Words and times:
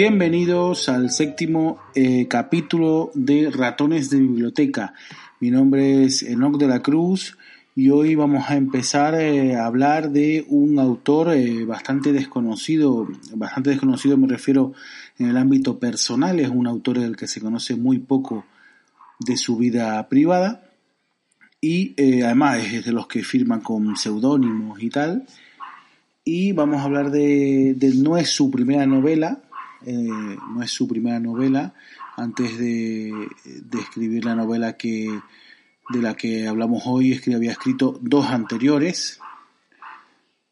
Bienvenidos 0.00 0.88
al 0.88 1.10
séptimo 1.10 1.80
eh, 1.92 2.28
capítulo 2.28 3.10
de 3.14 3.50
Ratones 3.50 4.10
de 4.10 4.20
Biblioteca. 4.20 4.94
Mi 5.40 5.50
nombre 5.50 6.04
es 6.04 6.22
Enoc 6.22 6.56
de 6.56 6.68
la 6.68 6.82
Cruz 6.82 7.36
y 7.74 7.90
hoy 7.90 8.14
vamos 8.14 8.48
a 8.48 8.54
empezar 8.54 9.16
eh, 9.16 9.56
a 9.56 9.66
hablar 9.66 10.10
de 10.10 10.46
un 10.50 10.78
autor 10.78 11.32
eh, 11.32 11.64
bastante 11.64 12.12
desconocido, 12.12 13.08
bastante 13.34 13.70
desconocido 13.70 14.16
me 14.16 14.28
refiero 14.28 14.72
en 15.18 15.30
el 15.30 15.36
ámbito 15.36 15.80
personal, 15.80 16.38
es 16.38 16.48
un 16.48 16.68
autor 16.68 17.00
del 17.00 17.16
que 17.16 17.26
se 17.26 17.40
conoce 17.40 17.74
muy 17.74 17.98
poco 17.98 18.46
de 19.18 19.36
su 19.36 19.56
vida 19.56 20.08
privada 20.08 20.62
y 21.60 22.22
además 22.22 22.58
es 22.58 22.84
de 22.84 22.92
los 22.92 23.08
que 23.08 23.24
firman 23.24 23.62
con 23.62 23.96
seudónimos 23.96 24.80
y 24.80 24.90
tal. 24.90 25.26
Y 26.22 26.52
vamos 26.52 26.82
a 26.82 26.84
hablar 26.84 27.10
de, 27.10 27.74
de, 27.76 27.94
no 27.96 28.16
es 28.16 28.30
su 28.30 28.48
primera 28.48 28.86
novela, 28.86 29.40
eh, 29.86 29.92
no 29.92 30.62
es 30.62 30.70
su 30.70 30.88
primera 30.88 31.20
novela, 31.20 31.74
antes 32.16 32.58
de, 32.58 33.12
escribir 33.78 34.24
la 34.24 34.34
novela 34.34 34.76
que, 34.76 35.08
de 35.90 36.02
la 36.02 36.14
que 36.14 36.48
hablamos 36.48 36.82
hoy, 36.86 37.12
es 37.12 37.20
que 37.20 37.34
había 37.34 37.52
escrito 37.52 37.98
dos 38.02 38.26
anteriores, 38.26 39.20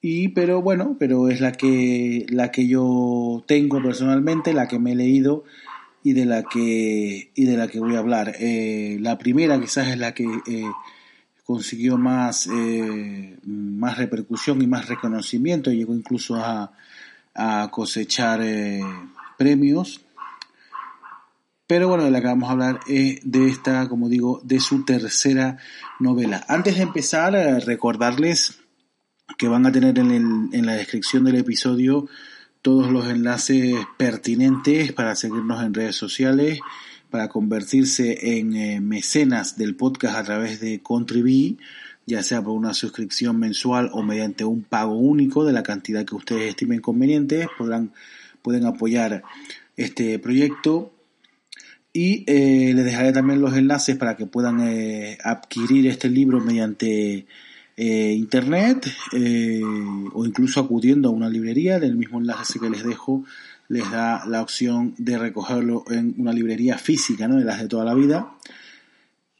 y 0.00 0.28
pero 0.28 0.62
bueno, 0.62 0.96
pero 0.98 1.28
es 1.28 1.40
la 1.40 1.52
que, 1.52 2.26
la 2.28 2.52
que 2.52 2.68
yo 2.68 3.42
tengo 3.46 3.82
personalmente, 3.82 4.52
la 4.52 4.68
que 4.68 4.78
me 4.78 4.92
he 4.92 4.96
leído 4.96 5.44
y 6.04 6.12
de 6.12 6.24
la 6.24 6.44
que, 6.44 7.32
y 7.34 7.44
de 7.44 7.56
la 7.56 7.66
que 7.66 7.80
voy 7.80 7.96
a 7.96 7.98
hablar. 7.98 8.36
Eh, 8.38 8.98
la 9.00 9.18
primera 9.18 9.60
quizás 9.60 9.88
es 9.88 9.98
la 9.98 10.14
que 10.14 10.24
eh, 10.46 10.70
consiguió 11.44 11.98
más, 11.98 12.48
más 13.44 13.98
repercusión 13.98 14.62
y 14.62 14.68
más 14.68 14.86
reconocimiento, 14.86 15.72
llegó 15.72 15.94
incluso 15.94 16.36
a, 16.36 16.72
a 17.34 17.68
cosechar 17.72 18.40
premios. 19.36 20.04
Pero 21.66 21.88
bueno, 21.88 22.04
de 22.04 22.10
la 22.10 22.20
que 22.20 22.28
vamos 22.28 22.48
a 22.48 22.52
hablar 22.52 22.80
es 22.86 23.20
de 23.24 23.48
esta, 23.48 23.88
como 23.88 24.08
digo, 24.08 24.40
de 24.44 24.60
su 24.60 24.84
tercera 24.84 25.58
novela. 25.98 26.44
Antes 26.48 26.76
de 26.76 26.82
empezar, 26.82 27.34
eh, 27.34 27.58
recordarles 27.60 28.60
que 29.36 29.48
van 29.48 29.66
a 29.66 29.72
tener 29.72 29.98
en, 29.98 30.10
el, 30.10 30.48
en 30.52 30.66
la 30.66 30.74
descripción 30.74 31.24
del 31.24 31.36
episodio 31.36 32.08
todos 32.62 32.90
los 32.90 33.08
enlaces 33.08 33.76
pertinentes 33.96 34.92
para 34.92 35.14
seguirnos 35.14 35.62
en 35.62 35.74
redes 35.74 35.94
sociales, 35.94 36.60
para 37.10 37.28
convertirse 37.28 38.38
en 38.38 38.56
eh, 38.56 38.80
mecenas 38.80 39.56
del 39.56 39.76
podcast 39.76 40.16
a 40.16 40.24
través 40.24 40.60
de 40.60 40.80
Contribui, 40.82 41.58
ya 42.06 42.22
sea 42.22 42.42
por 42.42 42.54
una 42.54 42.74
suscripción 42.74 43.38
mensual 43.38 43.90
o 43.92 44.02
mediante 44.02 44.44
un 44.44 44.62
pago 44.62 44.96
único 44.96 45.44
de 45.44 45.52
la 45.52 45.62
cantidad 45.62 46.04
que 46.04 46.14
ustedes 46.14 46.50
estimen 46.50 46.80
conveniente. 46.80 47.48
Podrán 47.56 47.92
pueden 48.46 48.64
apoyar 48.64 49.24
este 49.76 50.20
proyecto. 50.20 50.92
Y 51.92 52.22
eh, 52.28 52.72
les 52.76 52.84
dejaré 52.84 53.12
también 53.12 53.40
los 53.40 53.56
enlaces 53.56 53.96
para 53.96 54.16
que 54.16 54.26
puedan 54.26 54.60
eh, 54.60 55.18
adquirir 55.24 55.88
este 55.88 56.08
libro 56.08 56.38
mediante 56.40 57.26
eh, 57.76 58.12
internet 58.16 58.86
o 60.12 60.24
incluso 60.24 60.60
acudiendo 60.60 61.08
a 61.08 61.12
una 61.12 61.28
librería. 61.28 61.80
Del 61.80 61.96
mismo 61.96 62.20
enlace 62.20 62.60
que 62.60 62.70
les 62.70 62.84
dejo 62.84 63.24
les 63.68 63.90
da 63.90 64.24
la 64.26 64.42
opción 64.42 64.94
de 64.96 65.18
recogerlo 65.18 65.82
en 65.90 66.14
una 66.18 66.32
librería 66.32 66.78
física 66.78 67.26
¿no? 67.26 67.38
de 67.38 67.44
las 67.44 67.60
de 67.60 67.66
toda 67.66 67.84
la 67.84 67.94
vida. 67.94 68.30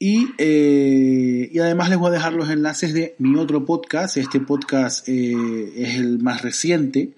Y, 0.01 0.27
y, 0.37 1.59
además 1.61 1.91
les 1.91 1.99
voy 1.99 2.09
a 2.09 2.15
dejar 2.15 2.33
los 2.33 2.51
enlaces 2.51 2.93
de 2.93 3.15
mi 3.21 3.39
otro 3.39 3.65
podcast. 3.65 4.17
Este 4.17 4.41
podcast 4.41 5.09
es 5.09 5.95
el 5.95 6.19
más 6.19 6.43
reciente 6.43 7.15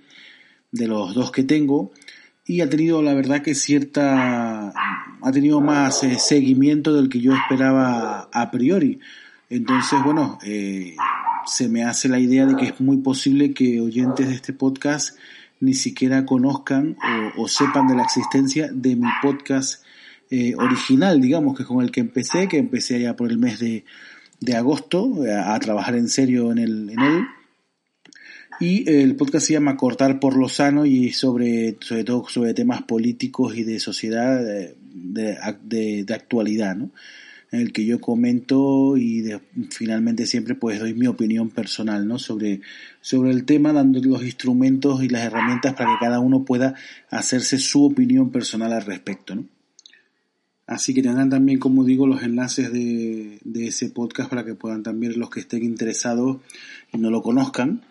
de 0.73 0.87
los 0.87 1.15
dos 1.15 1.31
que 1.31 1.45
tengo 1.45 1.93
y 2.47 2.61
ha 2.63 2.69
tenido 2.71 3.03
la 3.03 3.15
verdad 3.15 3.43
que 3.43 3.55
cierta 3.55 4.73
ha 5.21 5.33
tenido 5.33 5.61
más 5.61 6.03
eh, 6.05 6.19
seguimiento 6.19 6.95
del 6.95 7.09
que 7.09 7.21
yo 7.21 7.35
esperaba 7.35 8.29
a 8.33 8.51
priori. 8.51 9.01
Entonces 9.51 10.03
bueno 10.03 10.39
eh, 10.45 10.97
se 11.47 11.69
me 11.69 11.85
hace 11.85 12.09
la 12.09 12.19
idea 12.19 12.47
de 12.47 12.57
que 12.57 12.67
es 12.67 12.81
muy 12.81 12.99
posible 12.99 13.53
que 13.53 13.81
oyentes 13.81 14.29
de 14.29 14.35
este 14.35 14.53
podcast 14.53 15.17
ni 15.61 15.75
siquiera 15.75 16.25
conozcan 16.25 16.97
o, 17.37 17.49
sepan 17.49 17.89
de 17.89 17.97
la 17.97 18.05
existencia 18.05 18.71
de 18.73 18.95
mi 18.95 19.09
podcast 19.21 19.83
eh, 20.31 20.55
original 20.57 21.21
digamos 21.21 21.57
que 21.57 21.63
es 21.63 21.69
con 21.69 21.83
el 21.83 21.91
que 21.91 22.01
empecé 22.01 22.47
que 22.47 22.59
empecé 22.59 22.97
allá 22.97 23.17
por 23.17 23.31
el 23.31 23.39
mes 23.39 23.59
de, 23.59 23.85
de 24.41 24.57
agosto 24.57 25.15
a, 25.25 25.55
a 25.55 25.59
trabajar 25.59 25.97
en 25.97 26.09
serio 26.09 26.53
en, 26.53 26.59
el, 26.59 26.91
en 26.91 27.01
él 27.01 27.27
y 28.61 28.91
el 28.91 29.15
podcast 29.15 29.47
se 29.47 29.53
llama 29.53 29.77
Cortar 29.77 30.19
por 30.19 30.37
lo 30.37 30.49
sano 30.49 30.85
y 30.85 31.13
sobre, 31.13 31.77
sobre 31.81 32.05
todo 32.05 32.27
sobre 32.29 32.55
temas 32.55 32.83
políticos 32.83 33.57
y 33.57 33.63
de 33.63 33.79
sociedad 33.79 34.43
de, 34.43 34.75
de, 34.93 36.05
de 36.05 36.15
actualidad, 36.15 36.77
¿no? 36.77 36.91
En 37.51 37.61
el 37.61 37.73
que 37.73 37.87
yo 37.87 38.01
comento 38.01 38.99
y 38.99 39.25
finalmente 39.71 40.27
siempre 40.27 40.55
pues 40.55 40.81
doy 40.81 40.93
mi 40.93 41.07
opinión 41.07 41.51
personal, 41.51 42.07
¿no? 42.07 42.19
Sobre, 42.19 42.61
sobre 43.01 43.31
el 43.31 43.45
tema, 43.45 43.73
dando 43.73 44.01
los 44.03 44.23
instrumentos 44.23 45.03
y 45.03 45.09
las 45.09 45.25
herramientas 45.25 45.75
para 45.75 45.93
que 45.93 46.05
cada 46.05 46.21
uno 46.21 46.45
pueda 46.45 46.75
hacerse 47.11 47.59
su 47.59 47.85
opinión 47.85 48.31
personal 48.31 48.73
al 48.73 48.85
respecto, 48.85 49.35
¿no? 49.35 49.47
Así 50.67 50.93
que 50.93 51.03
tendrán 51.03 51.31
también, 51.31 51.59
como 51.59 51.83
digo, 51.85 52.07
los 52.07 52.23
enlaces 52.23 52.71
de, 52.71 53.39
de 53.43 53.69
ese 53.69 53.89
podcast 53.89 54.29
para 54.29 54.45
que 54.45 54.55
puedan 54.55 54.83
también 54.83 55.19
los 55.19 55.31
que 55.31 55.41
estén 55.41 55.65
interesados 55.65 56.39
y 56.93 56.99
no 56.99 57.11
lo 57.11 57.23
conozcan, 57.23 57.83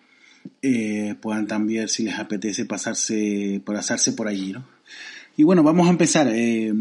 eh, 0.62 1.16
puedan 1.22 1.48
también, 1.48 1.88
si 1.88 2.04
les 2.04 2.18
apetece, 2.20 2.66
pasarse, 2.66 3.62
por 4.16 4.28
allí, 4.28 4.54
¿no? 4.54 4.66
Y 5.36 5.44
bueno, 5.44 5.64
vamos 5.64 5.88
a 5.88 5.92
empezar 5.92 6.28
eh, 6.32 6.74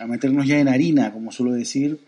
a 0.00 0.06
meternos 0.06 0.46
ya 0.46 0.58
en 0.58 0.68
harina, 0.68 1.12
como 1.12 1.30
suelo 1.30 1.52
decir. 1.52 1.98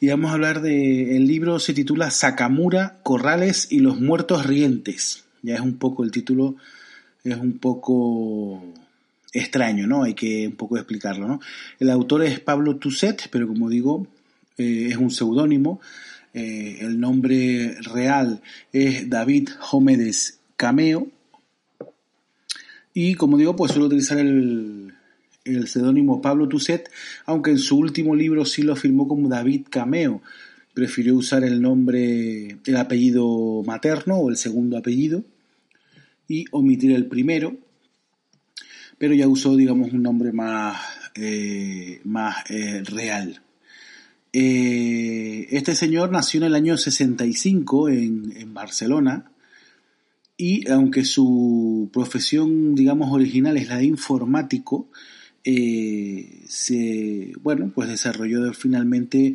Y 0.00 0.08
vamos 0.08 0.30
a 0.30 0.34
hablar 0.34 0.60
de, 0.60 1.16
el 1.16 1.26
libro 1.26 1.58
se 1.58 1.74
titula 1.74 2.10
Sakamura, 2.10 3.00
Corrales 3.02 3.68
y 3.70 3.80
los 3.80 4.00
Muertos 4.00 4.46
Rientes. 4.46 5.24
Ya 5.42 5.54
es 5.54 5.60
un 5.60 5.76
poco, 5.76 6.04
el 6.04 6.10
título 6.10 6.56
es 7.24 7.36
un 7.36 7.58
poco 7.58 8.62
extraño, 9.32 9.86
¿no? 9.86 10.02
Hay 10.02 10.14
que 10.14 10.46
un 10.46 10.56
poco 10.56 10.76
explicarlo, 10.76 11.26
¿no? 11.26 11.40
El 11.78 11.90
autor 11.90 12.24
es 12.24 12.40
Pablo 12.40 12.76
Tusset, 12.76 13.28
pero 13.30 13.46
como 13.46 13.68
digo, 13.68 14.06
eh, 14.58 14.88
es 14.90 14.96
un 14.96 15.10
seudónimo. 15.10 15.80
Eh, 16.32 16.78
el 16.80 17.00
nombre 17.00 17.76
real 17.80 18.40
es 18.72 19.08
David 19.08 19.48
Jómedes 19.58 20.40
Cameo. 20.56 21.08
Y 22.94 23.14
como 23.14 23.36
digo, 23.36 23.56
pues 23.56 23.72
suelo 23.72 23.86
utilizar 23.86 24.18
el, 24.18 24.94
el 25.44 25.68
seudónimo 25.68 26.20
Pablo 26.20 26.48
Tusset, 26.48 26.90
aunque 27.26 27.50
en 27.50 27.58
su 27.58 27.78
último 27.78 28.14
libro 28.14 28.44
sí 28.44 28.62
lo 28.62 28.76
firmó 28.76 29.08
como 29.08 29.28
David 29.28 29.66
Cameo. 29.70 30.22
Prefirió 30.74 31.16
usar 31.16 31.44
el 31.44 31.60
nombre, 31.60 32.58
el 32.64 32.76
apellido 32.76 33.62
materno 33.64 34.16
o 34.16 34.30
el 34.30 34.36
segundo 34.36 34.76
apellido 34.76 35.24
y 36.28 36.44
omitir 36.52 36.92
el 36.92 37.06
primero, 37.06 37.56
pero 38.98 39.14
ya 39.14 39.26
usó, 39.26 39.56
digamos, 39.56 39.92
un 39.92 40.02
nombre 40.02 40.30
más, 40.30 40.80
eh, 41.16 42.00
más 42.04 42.48
eh, 42.50 42.82
real. 42.84 43.42
Eh, 44.32 45.48
este 45.50 45.74
señor 45.74 46.12
nació 46.12 46.38
en 46.38 46.46
el 46.46 46.54
año 46.54 46.76
65 46.76 47.88
en, 47.88 48.32
en, 48.36 48.54
Barcelona 48.54 49.32
y 50.36 50.70
aunque 50.70 51.04
su 51.04 51.90
profesión, 51.92 52.74
digamos, 52.74 53.12
original 53.12 53.56
es 53.56 53.68
la 53.68 53.78
de 53.78 53.86
informático, 53.86 54.88
eh, 55.44 56.44
se, 56.48 57.32
bueno, 57.42 57.72
pues 57.74 57.88
desarrolló 57.88 58.52
finalmente 58.52 59.34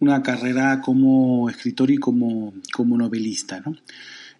una 0.00 0.22
carrera 0.22 0.80
como 0.80 1.48
escritor 1.48 1.90
y 1.90 1.96
como, 1.96 2.52
como 2.72 2.98
novelista, 2.98 3.62
¿no? 3.64 3.76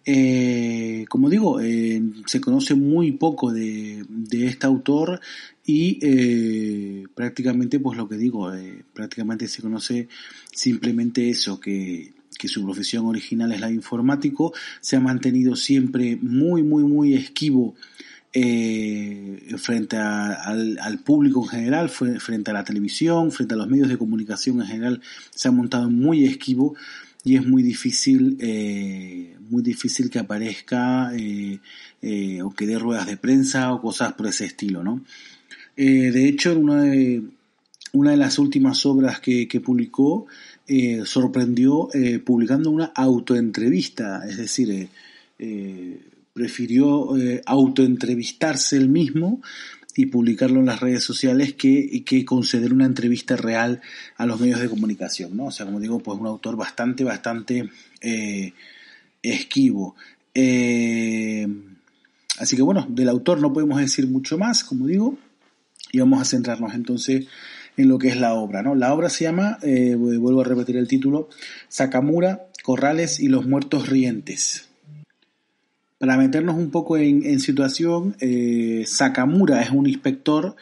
Eh, 0.07 1.05
como 1.09 1.31
digo, 1.31 1.59
eh, 1.59 1.99
se 2.27 2.39
conoce 2.39 2.75
muy 2.75 3.13
poco 3.13 3.51
de, 3.51 4.05
este 4.31 4.67
autor 4.67 5.19
y 5.65 5.97
eh, 6.01 7.05
prácticamente, 7.15 7.79
pues 7.79 7.97
lo 7.97 8.07
que 8.07 8.17
digo, 8.17 8.51
prácticamente 8.93 9.47
se 9.47 9.63
conoce 9.63 10.07
simplemente 10.51 11.29
eso, 11.29 11.59
que, 11.59 12.13
que 12.37 12.47
su 12.47 12.63
profesión 12.63 13.07
original 13.07 13.51
es 13.51 13.61
la 13.61 13.67
de 13.67 13.73
informático, 13.73 14.53
se 14.79 14.95
ha 14.95 14.99
mantenido 14.99 15.55
siempre 15.55 16.17
muy, 16.17 16.61
muy, 16.61 16.83
muy 16.83 17.15
esquivo 17.15 17.75
frente 19.57 19.95
al, 19.95 20.77
al, 20.81 20.99
público 20.99 21.41
en 21.43 21.49
general, 21.49 21.87
frente 21.87 22.51
a 22.51 22.53
la 22.53 22.65
televisión, 22.65 23.31
frente 23.31 23.53
a 23.53 23.57
los 23.57 23.69
medios 23.69 23.87
de 23.87 23.97
comunicación 23.97 24.59
en 24.59 24.67
general, 24.67 25.01
se 25.33 25.47
ha 25.47 25.51
montado 25.51 25.89
muy 25.89 26.25
esquivo 26.25 26.75
y 27.25 27.35
es 27.35 27.45
muy 27.45 27.63
difícil, 27.63 28.37
eh, 28.39 29.35
muy 29.49 29.63
difícil 29.63 30.11
que 30.11 30.19
aparezca 30.19 31.11
eh, 31.17 31.59
eh, 32.01 32.41
o 32.43 32.51
que 32.51 32.67
dé 32.67 32.77
ruedas 32.77 33.07
de 33.07 33.17
prensa 33.17 33.73
o 33.73 33.81
cosas 33.81 34.13
por 34.13 34.27
ese 34.27 34.45
estilo, 34.45 34.83
¿no? 34.83 35.01
de 35.75 36.29
hecho, 36.29 36.57
una 36.57 36.83
de, 36.83 37.21
una 37.91 38.11
de 38.11 38.17
las 38.17 38.39
últimas 38.39 38.85
obras 38.85 39.19
que, 39.19 39.45
que 39.45 39.59
publicó, 39.59 40.25
sorprendió 41.03 41.89
publicando 42.23 42.71
una 42.71 42.93
autoentrevista, 42.95 44.25
es 44.25 44.37
decir, 44.37 44.87
prefirió 46.31 47.09
autoentrevistarse 47.45 48.77
él 48.77 48.87
mismo 48.87 49.41
y 49.95 50.07
publicarlo 50.07 50.59
en 50.59 50.65
las 50.65 50.81
redes 50.81 51.03
sociales 51.03 51.53
que, 51.53 52.03
que 52.03 52.25
conceder 52.25 52.73
una 52.73 52.85
entrevista 52.85 53.37
real 53.37 53.81
a 54.17 54.25
los 54.25 54.39
medios 54.39 54.59
de 54.59 54.69
comunicación, 54.69 55.37
¿no? 55.37 55.45
O 55.45 55.51
sea, 55.51 55.65
como 55.65 55.79
digo, 55.79 55.99
pues 55.99 56.19
un 56.19 56.27
autor 56.27 56.57
bastante, 56.57 57.03
bastante 57.05 57.69
eh, 58.01 58.53
esquivo. 59.23 59.95
Eh, 60.33 61.47
así 62.37 62.57
que 62.57 62.61
bueno, 62.61 62.85
del 62.89 63.07
autor 63.07 63.39
no 63.39 63.53
podemos 63.53 63.79
decir 63.79 64.07
mucho 64.07 64.37
más, 64.37 64.65
como 64.65 64.85
digo, 64.85 65.17
y 65.93 65.99
vamos 65.99 66.21
a 66.21 66.25
centrarnos 66.25 66.73
entonces 66.73 67.27
en 67.77 67.87
lo 67.87 67.97
que 67.97 68.09
es 68.09 68.17
la 68.17 68.33
obra, 68.33 68.61
¿no? 68.61 68.75
La 68.75 68.93
obra 68.93 69.09
se 69.09 69.23
llama, 69.23 69.59
eh, 69.61 69.95
vuelvo 69.95 70.41
a 70.41 70.45
repetir 70.45 70.75
el 70.75 70.89
título, 70.89 71.29
Sakamura, 71.69 72.47
Corrales 72.63 73.19
y 73.21 73.29
los 73.29 73.47
Muertos 73.47 73.87
Rientes. 73.87 74.67
Para 75.97 76.17
meternos 76.17 76.57
un 76.57 76.71
poco 76.71 76.97
en, 76.97 77.39
situación, 77.39 78.17
eh, 78.19 78.83
Sakamura 78.85 79.61
es 79.61 79.69
un 79.69 79.87
inspector, 79.87 80.55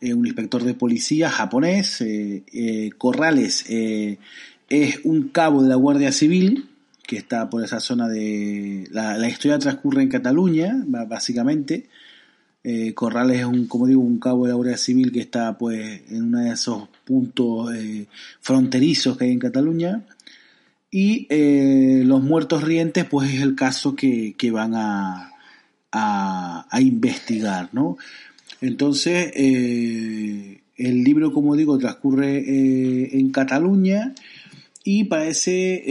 eh, 0.00 0.14
un 0.14 0.26
inspector 0.26 0.64
de 0.64 0.72
policía 0.72 1.28
japonés. 1.28 2.00
Eh, 2.00 2.90
Corrales 2.96 3.66
es 3.68 5.00
un 5.04 5.28
cabo 5.28 5.62
de 5.62 5.68
la 5.68 5.74
Guardia 5.74 6.10
Civil 6.10 6.70
que 7.06 7.16
está 7.18 7.50
por 7.50 7.62
esa 7.64 7.80
zona 7.80 8.08
de... 8.08 8.86
La, 8.90 9.28
historia 9.28 9.58
transcurre 9.58 10.02
en 10.02 10.08
Cataluña, 10.08 10.74
básicamente. 10.86 11.88
Corrales 12.94 13.40
es 13.40 13.46
un, 13.46 13.66
como 13.66 13.86
digo, 13.86 14.02
un 14.02 14.18
cabo 14.18 14.44
de 14.44 14.50
la 14.50 14.56
Guardia 14.56 14.76
Civil 14.76 15.12
que 15.12 15.20
está 15.20 15.56
pues 15.56 16.02
en 16.10 16.24
uno 16.24 16.40
de 16.40 16.50
esos 16.50 16.88
puntos 17.04 17.70
fronterizos 18.40 19.16
que 19.16 19.24
hay 19.24 19.32
en 19.32 19.38
Cataluña. 19.38 20.02
Y 20.90 21.26
eh, 21.28 22.02
los 22.04 22.22
muertos 22.22 22.64
rientes, 22.64 23.04
pues 23.04 23.34
es 23.34 23.42
el 23.42 23.54
caso 23.54 23.94
que, 23.94 24.34
van 24.50 24.74
a, 24.74 25.32
a, 25.92 26.80
investigar, 26.80 27.68
¿no? 27.72 27.98
Entonces, 28.60 29.30
eh, 29.34 30.62
el 30.76 31.04
libro, 31.04 31.32
como 31.32 31.56
digo, 31.56 31.78
transcurre 31.78 32.38
eh, 32.38 33.18
en 33.18 33.30
Cataluña 33.30 34.14
y 34.82 35.04
parece 35.04 35.82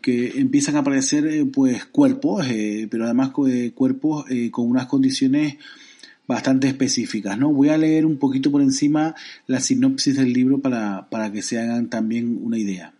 que 0.00 0.32
empiezan 0.36 0.76
a 0.76 0.78
aparecer 0.78 1.46
pues 1.52 1.84
cuerpos, 1.84 2.46
pero 2.90 3.04
además 3.04 3.32
cuerpos 3.74 4.24
con 4.50 4.70
unas 4.70 4.86
condiciones 4.86 5.56
bastante 6.26 6.68
específicas, 6.68 7.36
¿no? 7.38 7.52
Voy 7.52 7.68
a 7.68 7.76
leer 7.76 8.06
un 8.06 8.18
poquito 8.18 8.50
por 8.50 8.62
encima 8.62 9.14
la 9.46 9.60
sinopsis 9.60 10.16
del 10.16 10.32
libro 10.32 10.60
para, 10.60 11.08
para 11.10 11.30
que 11.32 11.42
se 11.42 11.58
hagan 11.58 11.90
también 11.90 12.38
una 12.42 12.56
idea. 12.56 12.94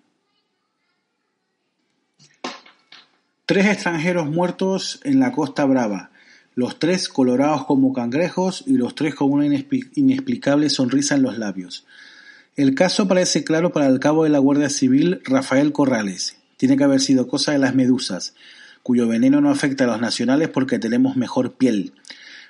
Tres 3.48 3.64
extranjeros 3.64 4.28
muertos 4.28 5.00
en 5.04 5.20
la 5.20 5.32
Costa 5.32 5.64
Brava, 5.64 6.10
los 6.54 6.78
tres 6.78 7.08
colorados 7.08 7.64
como 7.64 7.94
cangrejos 7.94 8.62
y 8.66 8.74
los 8.74 8.94
tres 8.94 9.14
con 9.14 9.32
una 9.32 9.46
inexplicable 9.46 10.68
sonrisa 10.68 11.14
en 11.14 11.22
los 11.22 11.38
labios. 11.38 11.86
El 12.56 12.74
caso 12.74 13.08
parece 13.08 13.44
claro 13.44 13.72
para 13.72 13.86
el 13.86 14.00
cabo 14.00 14.24
de 14.24 14.28
la 14.28 14.38
Guardia 14.38 14.68
Civil 14.68 15.22
Rafael 15.24 15.72
Corrales. 15.72 16.36
Tiene 16.58 16.76
que 16.76 16.84
haber 16.84 17.00
sido 17.00 17.26
cosa 17.26 17.52
de 17.52 17.58
las 17.58 17.74
medusas, 17.74 18.34
cuyo 18.82 19.08
veneno 19.08 19.40
no 19.40 19.48
afecta 19.48 19.84
a 19.84 19.86
los 19.86 20.00
nacionales 20.02 20.50
porque 20.50 20.78
tenemos 20.78 21.16
mejor 21.16 21.54
piel. 21.54 21.94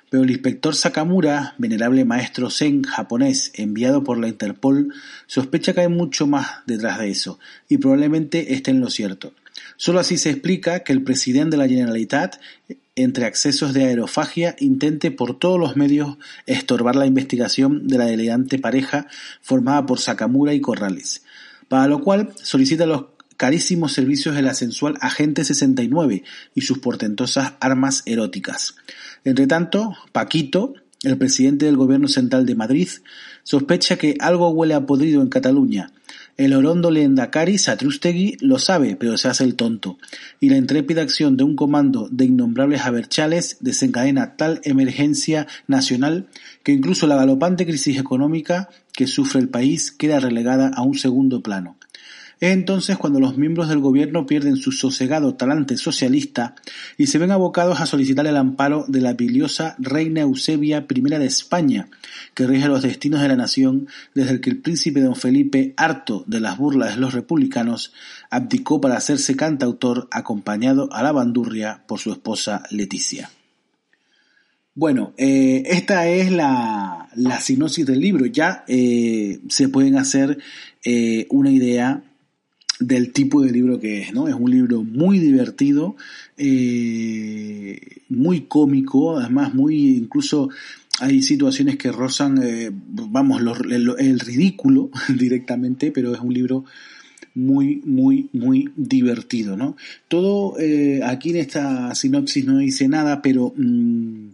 Pero 0.09 0.23
el 0.23 0.31
inspector 0.31 0.75
Sakamura, 0.75 1.55
venerable 1.59 2.03
maestro 2.03 2.49
zen 2.49 2.83
japonés 2.83 3.53
enviado 3.55 4.03
por 4.03 4.17
la 4.17 4.27
Interpol, 4.27 4.93
sospecha 5.27 5.71
que 5.71 5.79
hay 5.79 5.87
mucho 5.87 6.27
más 6.27 6.57
detrás 6.65 6.99
de 6.99 7.09
eso, 7.09 7.39
y 7.69 7.77
probablemente 7.77 8.53
esté 8.53 8.71
en 8.71 8.81
lo 8.81 8.89
cierto. 8.89 9.31
Solo 9.77 9.99
así 9.99 10.17
se 10.17 10.29
explica 10.29 10.79
que 10.79 10.93
el 10.93 11.03
presidente 11.03 11.57
de 11.57 11.63
la 11.63 11.69
Generalitat, 11.69 12.39
entre 12.95 13.25
accesos 13.25 13.73
de 13.73 13.85
aerofagia, 13.85 14.55
intente 14.59 15.11
por 15.11 15.39
todos 15.39 15.59
los 15.59 15.75
medios 15.75 16.17
estorbar 16.45 16.95
la 16.95 17.05
investigación 17.05 17.87
de 17.87 17.97
la 17.97 18.09
elegante 18.09 18.59
pareja 18.59 19.07
formada 19.41 19.85
por 19.85 19.99
Sakamura 19.99 20.53
y 20.53 20.61
Corrales, 20.61 21.23
para 21.67 21.87
lo 21.87 22.01
cual 22.03 22.33
solicita 22.41 22.85
los 22.85 23.05
carísimos 23.37 23.93
servicios 23.93 24.35
de 24.35 24.41
la 24.41 24.53
sensual 24.53 24.97
Agente 24.99 25.45
69 25.45 26.23
y 26.55 26.61
sus 26.61 26.79
portentosas 26.79 27.53
armas 27.61 28.03
eróticas. 28.05 28.75
Entre 29.23 29.47
tanto, 29.47 29.95
Paquito, 30.11 30.73
el 31.03 31.17
presidente 31.17 31.65
del 31.65 31.77
gobierno 31.77 32.07
central 32.07 32.45
de 32.45 32.55
Madrid, 32.55 32.89
sospecha 33.43 33.97
que 33.97 34.15
algo 34.19 34.49
huele 34.49 34.73
a 34.73 34.85
podrido 34.85 35.21
en 35.21 35.29
Cataluña 35.29 35.91
el 36.39 36.53
orondo 36.53 36.89
Lehendakari 36.89 37.57
Satrústegui 37.57 38.37
lo 38.39 38.59
sabe, 38.59 38.95
pero 38.95 39.17
se 39.17 39.27
hace 39.27 39.43
el 39.43 39.55
tonto, 39.55 39.97
y 40.39 40.47
la 40.47 40.55
intrépida 40.55 41.01
acción 41.01 41.35
de 41.35 41.43
un 41.43 41.57
comando 41.57 42.07
de 42.11 42.23
innombrables 42.23 42.83
aberchales 42.83 43.57
desencadena 43.59 44.37
tal 44.37 44.61
emergencia 44.63 45.47
nacional 45.67 46.27
que 46.63 46.71
incluso 46.71 47.07
la 47.07 47.17
galopante 47.17 47.65
crisis 47.65 47.97
económica 47.97 48.69
que 48.93 49.05
sufre 49.05 49.41
el 49.41 49.49
país 49.49 49.91
queda 49.91 50.21
relegada 50.21 50.71
a 50.73 50.81
un 50.81 50.97
segundo 50.97 51.43
plano. 51.43 51.75
Es 52.39 52.53
entonces 52.53 52.97
cuando 52.97 53.19
los 53.19 53.37
miembros 53.37 53.67
del 53.67 53.79
gobierno 53.79 54.25
pierden 54.25 54.55
su 54.55 54.71
sosegado 54.71 55.35
talante 55.35 55.75
socialista 55.75 56.55
y 56.97 57.07
se 57.07 57.17
ven 57.17 57.31
abocados 57.31 57.81
a 57.81 57.85
solicitar 57.85 58.25
el 58.27 58.37
amparo 58.37 58.85
de 58.87 59.01
la 59.01 59.11
biliosa 59.11 59.75
reina 59.77 60.21
Eusebia 60.21 60.85
I 60.89 61.01
de 61.01 61.25
España, 61.25 61.89
que 62.33 62.47
rige 62.47 62.69
los 62.69 62.81
destinos 62.81 63.21
de 63.21 63.27
la 63.27 63.35
nación 63.35 63.89
desde 64.15 64.31
el 64.31 64.41
que 64.41 64.51
el 64.51 64.59
príncipe 64.59 65.01
don 65.01 65.17
Felipe, 65.17 65.73
harto 65.75 66.23
de 66.27 66.39
las 66.39 66.57
burlas 66.57 66.95
de 66.95 67.01
los 67.01 67.13
republicanos, 67.13 67.91
abdicó 68.29 68.79
para 68.79 68.95
hacerse 68.95 69.35
cantautor 69.35 70.07
acompañado 70.09 70.87
a 70.93 71.03
la 71.03 71.11
bandurria 71.11 71.83
por 71.87 71.99
su 71.99 72.09
esposa 72.13 72.63
Leticia. 72.71 73.29
Bueno, 74.75 75.13
eh, 75.17 75.63
esta 75.65 76.07
es 76.07 76.31
la, 76.31 77.09
la 77.15 77.41
sinopsis 77.41 77.85
del 77.85 77.99
libro. 77.99 78.25
Ya 78.27 78.63
eh, 78.65 79.41
se 79.49 79.67
pueden 79.67 79.97
hacer 79.97 80.37
eh, 80.85 81.27
una 81.31 81.51
idea 81.51 82.03
del 82.79 83.11
tipo 83.11 83.41
de 83.41 83.51
libro 83.51 83.79
que 83.79 84.01
es, 84.01 84.13
¿no? 84.13 84.27
Es 84.27 84.35
un 84.35 84.49
libro 84.49 84.83
muy 84.83 85.19
divertido, 85.19 85.95
eh, 86.37 87.79
muy 88.09 88.41
cómico, 88.41 89.17
además 89.17 89.53
muy, 89.53 89.97
incluso 89.97 90.49
hay 90.99 91.21
situaciones 91.21 91.77
que 91.77 91.91
rozan, 91.91 92.41
eh, 92.41 92.71
vamos, 92.71 93.41
el, 93.69 94.19
ridículo 94.19 94.89
directamente, 95.17 95.91
pero 95.91 96.13
es 96.13 96.19
un 96.21 96.33
libro 96.33 96.65
muy, 97.35 97.81
muy, 97.85 98.29
muy 98.33 98.69
divertido, 98.75 99.55
¿no? 99.55 99.75
Todo 100.07 100.59
eh, 100.59 101.01
aquí 101.03 101.31
en 101.31 101.37
esta 101.37 101.93
sinopsis 101.95 102.45
no 102.45 102.57
dice 102.57 102.87
nada, 102.87 103.21
pero 103.21 103.53
mm, 103.55 104.29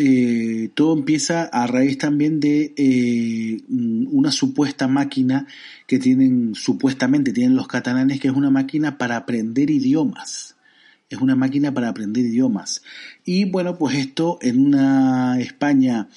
eh, 0.00 0.70
todo 0.74 0.96
empieza 0.96 1.42
a 1.42 1.66
raíz 1.66 1.98
también 1.98 2.38
de 2.38 2.72
eh, 2.76 3.60
una 3.68 4.30
supuesta 4.30 4.86
máquina 4.86 5.48
que 5.88 5.98
tienen, 5.98 6.54
supuestamente 6.54 7.32
tienen 7.32 7.56
los 7.56 7.66
catalanes, 7.66 8.20
que 8.20 8.28
es 8.28 8.34
una 8.34 8.48
máquina 8.48 8.96
para 8.96 9.16
aprender 9.16 9.70
idiomas. 9.70 10.54
Es 11.10 11.18
una 11.18 11.34
máquina 11.34 11.74
para 11.74 11.88
aprender 11.88 12.24
idiomas. 12.24 12.82
Y 13.24 13.46
bueno, 13.46 13.76
pues 13.76 13.96
esto 13.96 14.38
en 14.40 14.66
una 14.66 15.40
España 15.40 16.08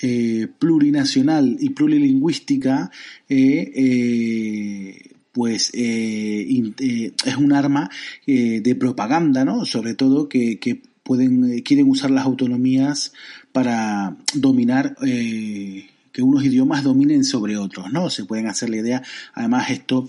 eh, 0.00 0.48
plurinacional 0.58 1.58
y 1.60 1.70
plurilingüística, 1.70 2.90
pues 5.32 5.70
es 5.74 7.36
un 7.36 7.52
arma 7.52 7.90
de 8.26 8.76
propaganda, 8.80 9.44
¿no? 9.44 9.66
Sobre 9.66 9.92
todo 9.92 10.26
que, 10.26 10.58
que 10.58 10.80
pueden, 11.06 11.50
eh, 11.50 11.62
quieren 11.62 11.88
usar 11.88 12.10
las 12.10 12.26
autonomías 12.26 13.12
para 13.52 14.16
dominar, 14.34 14.96
eh, 15.06 15.88
que 16.12 16.22
unos 16.22 16.44
idiomas 16.44 16.82
dominen 16.82 17.24
sobre 17.24 17.56
otros, 17.56 17.92
¿no? 17.92 18.10
Se 18.10 18.24
pueden 18.24 18.48
hacer 18.48 18.70
la 18.70 18.78
idea. 18.78 19.02
Además, 19.34 19.70
esto 19.70 20.08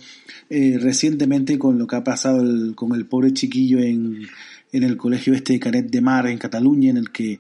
eh, 0.50 0.77
recientemente 0.82 1.60
con 1.60 1.77
lo 1.77 1.86
que 1.86 1.98
ha 1.98 2.04
pasado 2.04 2.44
con 2.75 2.96
el 2.96 3.06
pobre 3.06 3.34
chiquillo 3.34 3.80
en, 3.80 4.27
en 4.72 4.84
el 4.84 4.98
colegio 4.98 5.34
este 5.34 5.54
de 5.54 5.60
Canet 5.60 5.92
de 5.92 6.01
Mar 6.01 6.27
en 6.27 6.38
Cataluña, 6.38 6.89
en 6.89 6.98
el 6.98 7.12
que, 7.12 7.39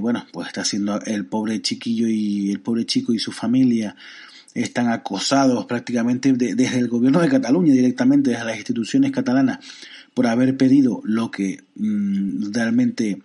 bueno, 0.00 0.26
pues 0.32 0.48
está 0.48 0.64
siendo 0.64 1.00
el 1.00 1.26
pobre 1.26 1.62
chiquillo 1.62 2.08
y 2.08 2.50
el 2.50 2.60
pobre 2.60 2.84
chico 2.86 3.12
y 3.14 3.18
su 3.18 3.32
familia 3.32 3.94
están 4.54 4.88
acosados 4.88 5.66
prácticamente 5.66 6.32
desde 6.32 6.78
el 6.78 6.88
gobierno 6.88 7.20
de 7.20 7.28
Cataluña 7.28 7.72
directamente, 7.72 8.30
desde 8.30 8.44
las 8.44 8.56
instituciones 8.56 9.10
catalanas, 9.12 9.58
por 10.14 10.26
haber 10.26 10.56
pedido 10.56 11.00
lo 11.04 11.30
que 11.30 11.64
mm, 11.76 12.52
realmente 12.52 13.22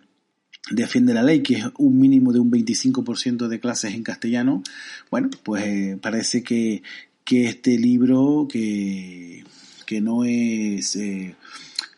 defiende 0.71 1.13
la 1.13 1.23
ley, 1.23 1.41
que 1.41 1.55
es 1.55 1.65
un 1.77 1.99
mínimo 1.99 2.33
de 2.33 2.39
un 2.39 2.51
25% 2.51 3.47
de 3.47 3.59
clases 3.59 3.93
en 3.93 4.03
castellano, 4.03 4.63
bueno, 5.09 5.29
pues 5.43 5.65
eh, 5.65 5.97
parece 6.01 6.43
que, 6.43 6.83
que 7.23 7.45
este 7.45 7.77
libro, 7.77 8.47
que, 8.49 9.43
que 9.85 10.01
no 10.01 10.23
es... 10.23 10.95
Eh, 10.95 11.35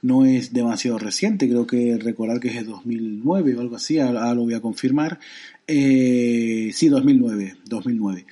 no 0.01 0.25
es 0.25 0.53
demasiado 0.53 0.97
reciente, 0.97 1.49
creo 1.49 1.67
que 1.67 1.97
recordar 1.97 2.39
que 2.39 2.47
es 2.47 2.55
de 2.55 2.63
2009 2.63 3.55
o 3.55 3.59
algo 3.59 3.75
así, 3.75 3.99
ahora, 3.99 4.33
lo 4.33 4.43
voy 4.43 4.53
a 4.53 4.61
confirmar. 4.61 5.19
Eh, 5.67 6.71
sí, 6.73 6.87
2009, 6.87 7.57
2009. 7.65 8.25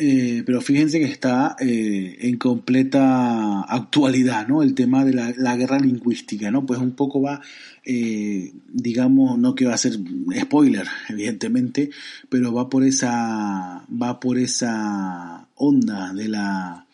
Eh, 0.00 0.44
pero 0.46 0.60
fíjense 0.60 1.00
que 1.00 1.06
está 1.06 1.56
eh, 1.58 2.18
en 2.20 2.36
completa 2.36 3.62
actualidad, 3.62 4.46
¿no? 4.46 4.62
El 4.62 4.74
tema 4.74 5.04
de 5.04 5.12
la, 5.12 5.56
guerra 5.56 5.80
lingüística, 5.80 6.52
¿no? 6.52 6.64
Pues 6.64 6.78
un 6.78 6.92
poco 6.92 7.20
va, 7.20 7.40
eh, 7.84 8.52
digamos, 8.68 9.36
no 9.40 9.56
que 9.56 9.64
va 9.66 9.74
a 9.74 9.78
ser 9.78 9.98
spoiler, 10.40 10.86
evidentemente, 11.08 11.90
pero 12.28 12.52
va 12.52 12.70
por 12.70 12.84
esa, 12.84 13.84
va 13.90 14.20
por 14.20 14.38
esa 14.38 15.48
onda 15.56 16.12
de 16.14 16.28
la, 16.28 16.86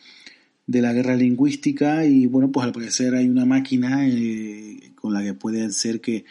de 0.66 0.80
la 0.80 0.94
guerra 0.94 1.14
lingüística 1.14 2.06
y 2.06 2.24
bueno, 2.24 2.50
pues 2.52 2.64
al 2.64 2.72
parecer 2.72 3.14
hay 3.14 3.28
una 3.28 3.44
máquina 3.44 4.08
con 4.94 5.12
la 5.12 5.22
que 5.22 5.34
puede 5.34 5.70
ser 5.72 6.00
que, 6.00 6.24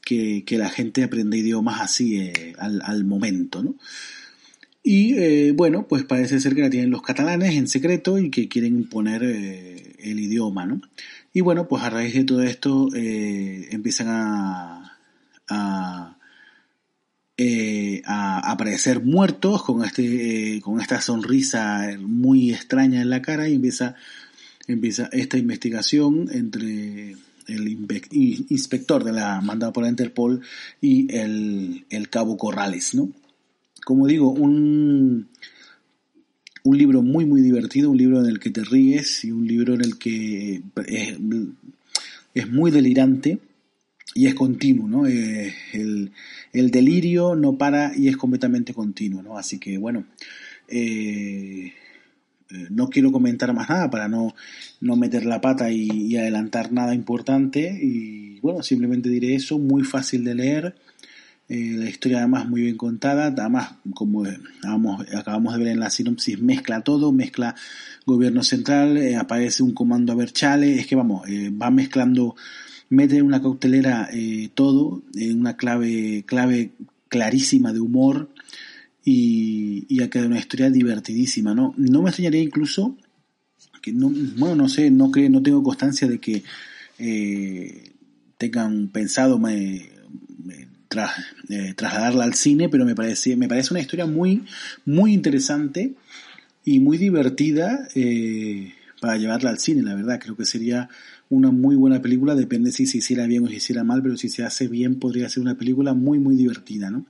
que, 0.00 0.44
la 0.58 0.70
gente 0.70 1.02
aprenda 1.02 1.36
idiomas 1.36 1.80
así 1.80 2.30
al, 2.58 2.82
al 2.84 3.04
momento, 3.04 3.64
¿no? 3.64 3.74
Y 4.86 5.14
eh, 5.18 5.52
bueno, 5.52 5.88
pues 5.88 6.04
parece 6.04 6.38
ser 6.40 6.54
que 6.54 6.60
la 6.60 6.68
tienen 6.68 6.90
los 6.90 7.00
catalanes 7.00 7.54
en 7.54 7.68
secreto 7.68 8.18
y 8.18 8.30
que 8.30 8.48
quieren 8.50 8.76
imponer 8.76 9.22
eh, 9.24 9.96
el 9.98 10.20
idioma, 10.20 10.66
¿no? 10.66 10.82
Y 11.32 11.40
bueno, 11.40 11.66
pues 11.66 11.82
a 11.82 11.88
raíz 11.88 12.12
de 12.12 12.24
todo 12.24 12.42
esto 12.42 12.88
eh, 12.94 13.66
empiezan 13.70 14.08
a, 14.08 14.98
a, 15.48 16.18
a, 18.04 18.50
aparecer 18.50 19.02
muertos 19.02 19.62
con, 19.62 19.82
este, 19.84 20.60
con 20.62 20.78
esta 20.82 21.00
sonrisa 21.00 21.96
muy 21.98 22.52
extraña 22.52 23.00
en 23.00 23.08
la 23.08 23.22
cara 23.22 23.48
y 23.48 23.54
empieza, 23.54 23.94
empieza 24.68 25.08
esta 25.12 25.38
investigación 25.38 26.28
entre 26.30 27.16
el 27.48 27.68
inspector 28.50 29.02
de 29.02 29.12
la 29.12 29.40
mandada 29.40 29.72
por 29.72 29.84
la 29.84 29.88
Interpol 29.88 30.42
y 30.82 31.10
el, 31.16 31.86
el 31.88 32.10
cabo 32.10 32.36
Corrales, 32.36 32.94
¿no? 32.94 33.08
Como 33.84 34.06
digo, 34.06 34.30
un, 34.30 35.28
un 36.64 36.78
libro 36.78 37.02
muy, 37.02 37.26
muy 37.26 37.42
divertido, 37.42 37.90
un 37.90 37.98
libro 37.98 38.20
en 38.20 38.26
el 38.26 38.40
que 38.40 38.50
te 38.50 38.64
ríes 38.64 39.24
y 39.24 39.30
un 39.30 39.46
libro 39.46 39.74
en 39.74 39.82
el 39.82 39.98
que 39.98 40.62
es, 40.86 42.48
muy 42.50 42.70
delirante 42.70 43.38
y 44.14 44.26
es 44.26 44.34
continuo, 44.34 44.88
¿no? 44.88 45.06
Eh, 45.06 45.54
el, 45.72 46.70
delirio 46.70 47.34
no 47.34 47.58
para 47.58 47.92
y 47.96 48.08
es 48.08 48.16
completamente 48.16 48.72
continuo, 48.72 49.22
¿no? 49.22 49.36
Así 49.36 49.58
que, 49.58 49.76
bueno, 49.76 50.06
eh, 50.68 51.72
eh, 52.50 52.66
no 52.70 52.88
quiero 52.88 53.12
comentar 53.12 53.52
más 53.52 53.68
nada 53.68 53.90
para 53.90 54.08
no, 54.08 54.34
no 54.80 54.96
meter 54.96 55.26
la 55.26 55.42
pata 55.42 55.70
y, 55.70 56.16
adelantar 56.16 56.72
nada 56.72 56.94
importante 56.94 57.78
y, 57.82 58.40
bueno, 58.40 58.62
simplemente 58.62 59.10
diré 59.10 59.34
eso, 59.34 59.58
muy 59.58 59.82
fácil 59.82 60.24
de 60.24 60.34
leer 60.34 60.74
eh, 61.46 61.74
la 61.76 61.90
historia 61.90 62.18
además 62.18 62.48
muy 62.48 62.62
bien 62.62 62.76
contada, 62.76 63.26
además 63.26 63.74
como 63.92 64.24
acabamos 65.14 65.52
de 65.52 65.58
ver 65.58 65.68
en 65.68 65.80
la 65.80 65.90
sinopsis, 65.90 66.40
mezcla 66.40 66.80
todo, 66.82 67.12
mezcla 67.12 67.54
gobierno 68.06 68.42
central, 68.42 68.96
eh, 68.96 69.16
aparece 69.16 69.62
un 69.62 69.74
comando 69.74 70.12
a 70.12 70.16
Berchale, 70.16 70.78
es 70.78 70.86
que 70.86 70.96
vamos, 70.96 71.28
eh, 71.28 71.50
va 71.50 71.70
mezclando, 71.70 72.34
mete 72.88 73.18
en 73.18 73.26
una 73.26 73.42
cautelera 73.42 74.08
todo, 74.54 75.02
en 75.14 75.40
una 75.40 75.56
clave, 75.56 76.24
clave 76.26 76.72
clarísima 77.08 77.72
de 77.74 77.80
humor 77.80 78.30
y, 79.04 79.84
y 79.88 80.02
ha 80.02 80.08
quedado 80.08 80.30
una 80.30 80.38
historia 80.38 80.70
divertidísima, 80.70 81.54
¿no? 81.54 81.74
No 81.76 82.00
me 82.00 82.08
extrañaría 82.08 82.42
incluso 82.42 82.96
que 83.82 83.92
no, 83.92 84.10
bueno, 84.36 84.54
no 84.56 84.68
sé, 84.70 84.90
no 84.90 85.10
creo, 85.10 85.28
no 85.28 85.42
tengo 85.42 85.62
constancia 85.62 86.08
de 86.08 86.18
que 86.18 86.42
tengan 88.38 88.88
pensado 88.88 89.38
me, 89.38 89.93
eh, 91.48 91.74
trasladarla 91.76 92.24
al 92.24 92.34
cine, 92.34 92.68
pero 92.68 92.84
me 92.84 92.94
parece, 92.94 93.36
me 93.36 93.48
parece 93.48 93.72
una 93.72 93.80
historia 93.80 94.06
muy, 94.06 94.44
muy 94.84 95.12
interesante 95.12 95.94
y 96.64 96.80
muy 96.80 96.98
divertida 96.98 97.88
eh, 97.94 98.72
para 99.00 99.16
llevarla 99.16 99.50
al 99.50 99.58
cine, 99.58 99.82
la 99.82 99.94
verdad. 99.94 100.20
Creo 100.20 100.36
que 100.36 100.44
sería 100.44 100.88
una 101.28 101.50
muy 101.50 101.76
buena 101.76 102.00
película, 102.00 102.34
depende 102.34 102.72
si 102.72 102.86
se 102.86 102.98
hiciera 102.98 103.26
bien 103.26 103.44
o 103.44 103.48
se 103.48 103.56
hiciera 103.56 103.84
mal, 103.84 104.02
pero 104.02 104.16
si 104.16 104.28
se 104.28 104.44
hace 104.44 104.68
bien 104.68 104.98
podría 104.98 105.28
ser 105.28 105.42
una 105.42 105.56
película 105.56 105.94
muy, 105.94 106.18
muy 106.18 106.36
divertida, 106.36 106.90
¿no? 106.90 107.06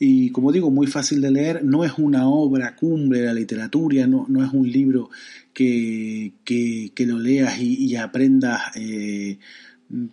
Y 0.00 0.30
como 0.30 0.52
digo, 0.52 0.70
muy 0.70 0.86
fácil 0.86 1.20
de 1.20 1.32
leer, 1.32 1.64
no 1.64 1.84
es 1.84 1.92
una 1.98 2.28
obra 2.28 2.76
cumbre 2.76 3.20
de 3.20 3.26
la 3.26 3.32
literatura, 3.32 4.06
no, 4.06 4.26
no 4.28 4.44
es 4.44 4.52
un 4.52 4.70
libro 4.70 5.10
que, 5.52 6.34
que, 6.44 7.06
lo 7.06 7.18
leas 7.18 7.60
y, 7.60 7.96
aprendas 7.96 8.76
eh, 8.76 9.38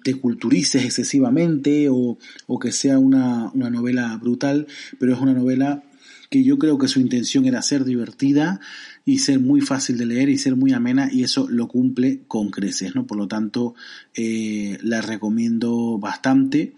te 0.03 0.15
culturices 0.15 0.83
excesivamente 0.83 1.87
o, 1.89 2.17
que 2.59 2.71
sea 2.71 2.99
una, 2.99 3.51
novela 3.53 4.17
brutal, 4.17 4.67
pero 4.99 5.13
es 5.13 5.19
una 5.19 5.33
novela 5.33 5.83
que 6.29 6.43
yo 6.43 6.57
creo 6.57 6.77
que 6.77 6.87
su 6.87 6.99
intención 6.99 7.45
era 7.45 7.61
ser 7.61 7.85
divertida 7.85 8.59
y 9.05 9.19
ser 9.19 9.39
muy 9.39 9.61
fácil 9.61 9.97
de 9.97 10.07
leer 10.07 10.29
y 10.29 10.37
ser 10.37 10.55
muy 10.55 10.73
amena 10.73 11.09
y 11.11 11.23
eso 11.23 11.47
lo 11.49 11.67
cumple 11.67 12.21
con 12.27 12.49
creces, 12.49 12.95
¿no? 12.95 13.05
Por 13.05 13.17
lo 13.17 13.27
tanto, 13.27 13.75
eh, 14.15 14.77
la 14.81 15.01
recomiendo 15.01 15.99
bastante 15.99 16.73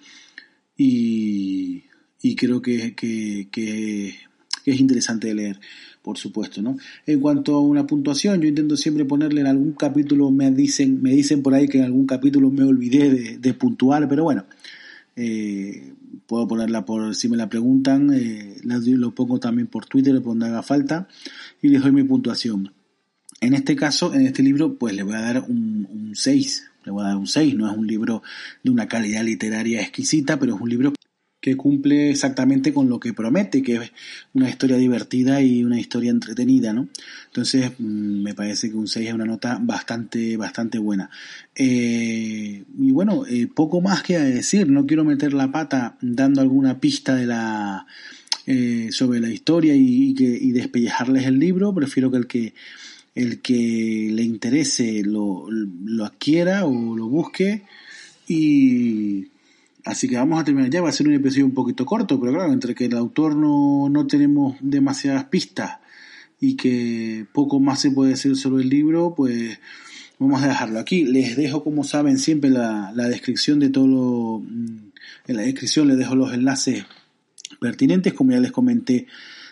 y, 0.75 1.83
creo 2.35 2.61
que, 2.61 2.93
que 2.93 4.15
es 4.71 4.79
interesante 4.79 5.27
de 5.27 5.35
leer 5.35 5.59
por 6.07 6.17
supuesto, 6.17 6.61
¿no? 6.61 6.77
En 7.05 7.19
cuanto 7.19 7.55
a 7.55 7.59
una 7.59 7.85
puntuación, 7.85 8.39
yo 8.39 8.47
intento 8.47 8.77
siempre 8.77 9.03
ponerle 9.03 9.41
en 9.41 9.47
algún 9.47 9.73
capítulo, 9.73 10.31
me 10.31 10.49
dicen, 10.51 11.01
me 11.01 11.11
dicen 11.11 11.43
por 11.43 11.53
ahí 11.53 11.67
que 11.67 11.79
en 11.79 11.83
algún 11.83 12.07
capítulo 12.07 12.49
me 12.49 12.63
olvidé 12.63 13.37
de, 13.37 13.53
puntuar, 13.53 14.07
pero 14.07 14.23
bueno, 14.23 14.45
eh, 15.17 15.91
puedo 16.25 16.47
ponerla 16.47 16.85
por, 16.85 17.13
si 17.13 17.27
me 17.27 17.35
la 17.35 17.49
preguntan, 17.49 18.13
eh, 18.13 18.55
lo 18.63 19.13
pongo 19.13 19.41
también 19.41 19.67
por 19.67 19.85
Twitter, 19.85 20.15
por 20.21 20.31
donde 20.31 20.45
haga 20.45 20.63
falta, 20.63 21.09
y 21.61 21.67
les 21.67 21.81
doy 21.81 21.91
mi 21.91 22.03
puntuación. 22.03 22.71
En 23.41 23.53
este 23.53 23.75
caso, 23.75 24.13
en 24.13 24.25
este 24.25 24.43
libro, 24.43 24.77
pues 24.77 24.95
le 24.95 25.03
voy 25.03 25.15
a 25.15 25.19
dar 25.19 25.43
un, 25.49 25.89
un 25.91 26.15
6, 26.15 26.71
le 26.85 26.91
voy 26.93 27.03
a 27.03 27.07
dar 27.07 27.17
un 27.17 27.27
6, 27.27 27.53
no 27.55 27.69
es 27.69 27.77
un 27.77 27.85
libro 27.85 28.23
de 28.63 28.71
una 28.71 28.87
calidad 28.87 29.25
literaria 29.25 29.81
exquisita, 29.81 30.39
pero 30.39 30.55
es 30.55 30.61
un 30.61 30.69
libro 30.69 30.93
cumple 31.55 32.09
exactamente 32.09 32.73
con 32.73 32.89
lo 32.89 32.99
que 32.99 33.13
promete, 33.13 33.61
que 33.61 33.75
es 33.75 33.91
una 34.33 34.49
historia 34.49 34.77
divertida 34.77 35.41
y 35.41 35.63
una 35.63 35.79
historia 35.79 36.11
entretenida, 36.11 36.73
¿no? 36.73 36.89
Entonces, 37.27 37.71
mm, 37.77 38.23
me 38.23 38.33
parece 38.33 38.69
que 38.69 38.75
un 38.75 38.87
6 38.87 39.07
es 39.07 39.13
una 39.13 39.25
nota 39.25 39.59
bastante, 39.61 40.35
bastante 40.35 40.79
buena. 40.79 41.09
Eh, 41.55 42.63
y 42.79 42.91
bueno, 42.91 43.25
eh, 43.27 43.47
poco 43.47 43.81
más 43.81 44.03
que 44.03 44.17
decir, 44.19 44.69
no 44.69 44.85
quiero 44.85 45.03
meter 45.05 45.33
la 45.33 45.51
pata 45.51 45.97
dando 46.01 46.41
alguna 46.41 46.79
pista 46.79 47.15
de 47.15 47.27
la, 47.27 47.85
eh, 48.45 48.89
sobre 48.91 49.19
la 49.19 49.29
historia 49.29 49.73
y 49.75 50.51
despellejarles 50.51 51.25
el 51.25 51.39
libro, 51.39 51.73
prefiero 51.73 52.11
que 52.11 52.17
el 52.17 52.27
que 52.27 52.53
el 53.17 53.41
que 53.41 54.09
le 54.11 54.21
interese 54.21 55.01
lo, 55.03 55.47
lo 55.49 56.05
adquiera 56.05 56.65
o 56.65 56.95
lo 56.95 57.07
busque 57.07 57.63
y 58.27 59.29
Así 59.87 60.09
que 60.09 60.17
vamos 60.17 60.41
a 60.41 60.43
terminar 60.43 60.69
ya, 60.69 60.81
va 60.81 60.89
a 60.89 60.91
ser 60.91 61.07
un 61.07 61.13
episodio 61.13 61.45
un 61.45 61.53
poquito 61.53 61.85
corto, 61.85 62.19
pero 62.19 62.33
claro, 62.33 62.51
entre 62.51 62.75
que 62.75 62.85
el 62.85 62.95
autor 62.97 63.37
no, 63.37 63.87
no 63.89 64.05
tenemos 64.05 64.57
demasiadas 64.59 65.23
pistas 65.25 65.77
y 66.41 66.57
que 66.57 67.25
poco 67.31 67.61
más 67.61 67.79
se 67.79 67.91
puede 67.91 68.11
decir 68.11 68.35
sobre 68.35 68.63
el 68.63 68.69
libro, 68.69 69.13
pues 69.15 69.59
vamos 70.19 70.43
a 70.43 70.47
dejarlo 70.49 70.79
aquí. 70.79 71.05
Les 71.05 71.37
dejo, 71.37 71.63
como 71.63 71.85
saben, 71.85 72.19
siempre 72.19 72.49
la, 72.49 72.91
la 72.93 73.07
descripción 73.07 73.59
de 73.59 73.69
todo 73.69 73.87
lo... 73.87 74.43
En 75.25 75.35
la 75.37 75.43
descripción 75.43 75.87
les 75.87 75.97
dejo 75.97 76.15
los 76.15 76.33
enlaces 76.33 76.85
pertinentes, 77.61 78.11
como 78.13 78.31
ya 78.31 78.41
les 78.41 78.51
comenté 78.51 79.07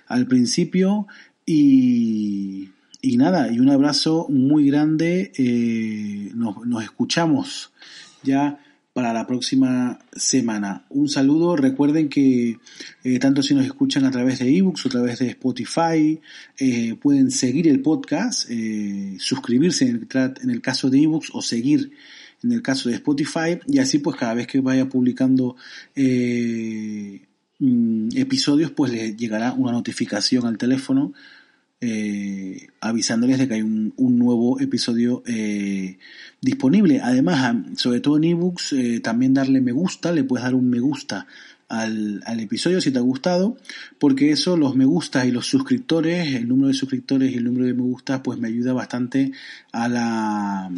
al 0.06 0.28
principio. 0.28 1.08
Y, 1.46 2.72
y 3.02 3.16
nada, 3.16 3.54
y 3.54 3.60
un 3.60 3.70
abrazo 3.70 4.28
muy 4.30 4.68
grande. 4.68 5.32
Eh, 5.38 6.32
nos, 6.36 6.66
nos 6.66 6.84
escuchamos 6.84 7.72
ya 8.22 8.60
para 8.96 9.12
la 9.12 9.28
próxima 9.28 10.00
semana. 10.16 10.86
Un 10.88 11.10
saludo, 11.10 11.58
recuerden 11.58 12.08
que 12.08 12.60
eh, 13.04 13.20
tanto 13.20 13.44
si 13.44 13.54
nos 13.54 13.66
escuchan 13.66 14.06
a 14.06 14.12
través 14.12 14.40
de 14.40 14.58
ebooks 14.58 14.86
o 14.86 14.88
a 14.88 14.92
través 14.92 15.20
de 15.20 15.28
Spotify, 15.32 16.22
eh, 16.58 16.96
pueden 17.02 17.30
seguir 17.30 17.68
el 17.68 17.82
podcast, 17.82 18.50
eh, 18.50 19.18
suscribirse 19.20 19.90
en 19.90 20.08
el, 20.10 20.34
en 20.42 20.50
el 20.50 20.62
caso 20.62 20.90
de 20.90 21.04
ebooks 21.04 21.32
o 21.34 21.42
seguir 21.42 21.92
en 22.42 22.54
el 22.54 22.62
caso 22.62 22.88
de 22.88 22.96
Spotify, 22.96 23.60
y 23.68 23.80
así 23.80 24.00
pues 24.00 24.16
cada 24.16 24.34
vez 24.34 24.48
que 24.48 24.62
vaya 24.62 24.88
publicando 24.88 25.58
mm, 25.98 27.18
episodios, 28.16 28.72
pues 28.72 28.94
les 28.94 29.18
llegará 29.18 29.52
una 29.52 29.74
notificación 29.74 30.46
al 30.46 30.58
teléfono 30.58 31.12
eh, 31.82 32.68
avisándoles 32.82 33.38
de 33.38 33.48
que 33.48 33.56
hay 33.56 33.62
un, 33.62 33.94
nuevo 33.98 34.60
episodio 34.60 35.24
eh, 35.28 35.98
disponible. 36.42 37.02
Además, 37.02 37.56
sobre 37.76 38.00
todo 38.00 38.18
en 38.18 38.26
ebooks, 38.26 38.74
eh, 38.74 39.00
también 39.02 39.34
darle 39.34 39.62
me 39.62 39.72
gusta, 39.72 40.12
le 40.12 40.24
puedes 40.24 40.44
dar 40.44 40.56
un 40.56 40.70
me 40.70 40.80
gusta 40.80 41.28
al, 41.68 42.22
al, 42.26 42.40
episodio 42.40 42.80
si 42.80 42.92
te 42.92 43.00
ha 43.00 43.02
gustado, 43.02 43.58
porque 44.00 44.32
eso, 44.32 44.56
los 44.56 44.76
me 44.76 44.86
gustas 44.86 45.26
y 45.26 45.32
los 45.32 45.48
suscriptores, 45.48 46.36
el 46.36 46.48
número 46.48 46.68
de 46.70 46.74
suscriptores 46.76 47.32
y 47.32 47.36
el 47.36 47.44
número 47.44 47.66
de 47.66 47.74
me 47.74 47.82
gustas, 47.82 48.22
pues 48.22 48.40
me 48.40 48.48
ayuda 48.48 48.74
bastante 48.74 49.32
a 49.72 49.88
la 49.88 50.72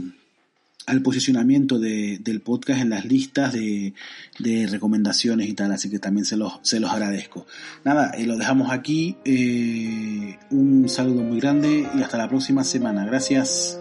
al 0.88 1.01
posicionamiento 1.01 1.77
de, 1.79 2.17
del 2.20 2.41
podcast 2.41 2.82
en 2.82 2.89
las 2.89 3.06
listas 3.06 3.53
de, 3.53 3.94
de, 4.39 4.67
recomendaciones 4.67 5.48
y 5.48 5.53
tal, 5.53 5.72
así 5.72 5.89
que 5.89 6.00
también 6.00 6.25
se 6.25 6.38
los, 6.38 6.60
se 6.63 6.79
los 6.79 6.89
agradezco. 6.89 7.46
Nada, 7.84 8.12
eh, 8.12 8.25
lo 8.25 8.38
dejamos 8.38 8.72
aquí, 8.72 9.17
eh, 9.25 10.38
un 10.50 10.89
saludo 10.89 11.22
muy 11.22 11.39
grande 11.39 11.88
y 11.96 12.01
hasta 12.01 12.17
la 12.17 12.29
próxima 12.29 12.63
semana. 12.63 13.06
Gracias. 13.06 13.79